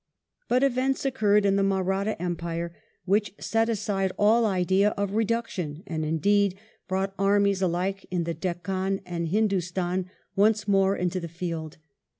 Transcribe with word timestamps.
But 0.47 0.63
events 0.63 1.05
occurred 1.05 1.45
in 1.45 1.57
the 1.57 1.63
Mahratta 1.63 2.19
empire 2.19 2.73
which 3.05 3.35
set 3.39 3.67
58 3.67 3.67
WELLINGTON 3.67 3.67
chap, 3.67 3.67
ii 3.67 3.71
aside 3.71 4.11
Sill 4.35 4.45
idea 4.47 4.89
of 4.97 5.11
reduction, 5.13 5.83
and, 5.85 6.03
indeed, 6.03 6.57
brought 6.87 7.13
armies 7.19 7.61
alike 7.61 8.07
in 8.09 8.23
the 8.23 8.33
Deccan 8.33 9.01
and 9.05 9.27
Hindustan 9.27 10.09
once 10.35 10.67
more 10.67 10.95
into 10.95 11.19
the 11.19 11.27
field. 11.27 11.77